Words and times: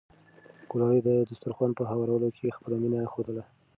ګلالۍ 0.69 0.99
د 1.03 1.09
دسترخوان 1.29 1.71
په 1.77 1.83
هوارولو 1.89 2.27
کې 2.37 2.55
خپله 2.57 2.75
مینه 2.81 2.99
ښودله. 3.11 3.43